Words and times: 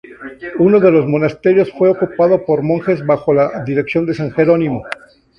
Uno 0.57 0.79
de 0.79 0.89
los 0.91 1.05
monasterios 1.05 1.71
fue 1.71 1.87
ocupado 1.87 2.43
por 2.43 2.63
monjes, 2.63 3.05
bajo 3.05 3.35
la 3.35 3.63
dirección 3.63 4.07
de 4.07 4.15
San 4.15 4.31
Jerónimo. 4.31 4.81